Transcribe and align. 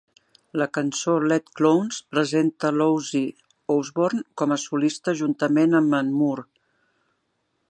La 0.59 0.65
cançó 0.77 1.13
"Led 1.31 1.51
Clones" 1.59 1.99
presenta 2.15 2.73
l'Ozzy 2.79 3.23
Osbourne 3.77 4.25
com 4.43 4.57
a 4.57 4.61
solista 4.67 5.19
juntament 5.23 5.83
amb 5.83 6.03
en 6.03 6.15
Moore. 6.23 6.51